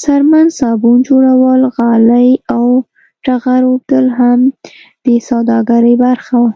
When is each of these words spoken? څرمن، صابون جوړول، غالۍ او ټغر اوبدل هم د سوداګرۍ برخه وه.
څرمن، 0.00 0.46
صابون 0.58 0.98
جوړول، 1.08 1.60
غالۍ 1.74 2.30
او 2.54 2.64
ټغر 3.24 3.62
اوبدل 3.70 4.06
هم 4.18 4.40
د 5.04 5.06
سوداګرۍ 5.28 5.94
برخه 6.04 6.34
وه. 6.42 6.50